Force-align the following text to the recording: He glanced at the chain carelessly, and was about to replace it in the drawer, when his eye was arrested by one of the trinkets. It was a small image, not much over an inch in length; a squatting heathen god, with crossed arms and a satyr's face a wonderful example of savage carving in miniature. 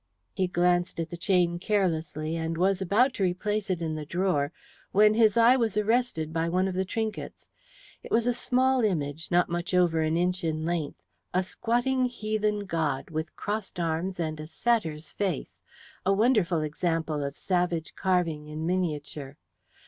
He 0.33 0.47
glanced 0.47 0.99
at 0.99 1.11
the 1.11 1.15
chain 1.15 1.59
carelessly, 1.59 2.35
and 2.35 2.57
was 2.57 2.81
about 2.81 3.13
to 3.13 3.23
replace 3.23 3.69
it 3.69 3.83
in 3.83 3.93
the 3.93 4.03
drawer, 4.03 4.51
when 4.91 5.13
his 5.13 5.37
eye 5.37 5.55
was 5.55 5.77
arrested 5.77 6.33
by 6.33 6.49
one 6.49 6.67
of 6.67 6.73
the 6.73 6.85
trinkets. 6.85 7.45
It 8.01 8.09
was 8.09 8.25
a 8.25 8.33
small 8.33 8.81
image, 8.83 9.29
not 9.29 9.47
much 9.47 9.75
over 9.75 10.01
an 10.01 10.17
inch 10.17 10.43
in 10.43 10.65
length; 10.65 11.03
a 11.35 11.43
squatting 11.43 12.05
heathen 12.05 12.61
god, 12.65 13.11
with 13.11 13.35
crossed 13.35 13.79
arms 13.79 14.19
and 14.19 14.39
a 14.39 14.47
satyr's 14.47 15.13
face 15.13 15.59
a 16.03 16.11
wonderful 16.13 16.61
example 16.61 17.23
of 17.23 17.37
savage 17.37 17.93
carving 17.93 18.47
in 18.47 18.65
miniature. 18.65 19.37